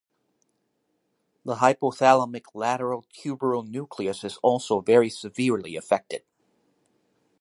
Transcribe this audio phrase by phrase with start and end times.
[1.45, 6.23] The hypothalamic lateral tuberal nucleus is also very severely affected.